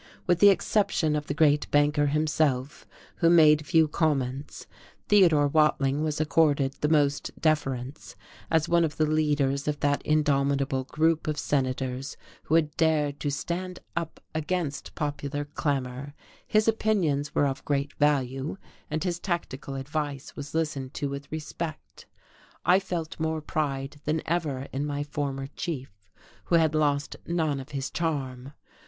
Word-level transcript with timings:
With 0.25 0.39
the 0.39 0.49
exception 0.49 1.15
of 1.15 1.27
the 1.27 1.35
great 1.35 1.69
Banker 1.69 2.07
himself, 2.07 2.87
who 3.17 3.29
made 3.29 3.63
few 3.67 3.87
comments, 3.87 4.65
Theodore 5.09 5.47
Watling 5.47 6.03
was 6.03 6.19
accorded 6.19 6.73
the 6.81 6.89
most 6.89 7.29
deference; 7.39 8.15
as 8.49 8.67
one 8.67 8.83
of 8.83 8.97
the 8.97 9.05
leaders 9.05 9.67
of 9.67 9.79
that 9.81 10.01
indomitable 10.01 10.85
group 10.85 11.27
of 11.27 11.37
senators 11.37 12.17
who 12.45 12.55
had 12.55 12.75
dared 12.77 13.19
to 13.19 13.29
stand 13.29 13.77
up 13.95 14.19
against 14.33 14.95
popular 14.95 15.45
clamour, 15.45 16.15
his 16.47 16.67
opinions 16.67 17.35
were 17.35 17.45
of 17.45 17.63
great 17.63 17.93
value, 17.99 18.57
and 18.89 19.03
his 19.03 19.19
tactical 19.19 19.75
advice 19.75 20.35
was 20.35 20.55
listened 20.55 20.95
to 20.95 21.09
with 21.09 21.31
respect. 21.31 22.07
I 22.65 22.79
felt 22.79 23.19
more 23.19 23.39
pride 23.39 23.97
than 24.05 24.23
ever 24.25 24.67
in 24.73 24.83
my 24.83 25.03
former 25.03 25.45
chief, 25.55 25.91
who 26.45 26.55
had 26.55 26.73
lost 26.73 27.17
none 27.27 27.59
of 27.59 27.69
his 27.69 27.91
charm. 27.91 28.53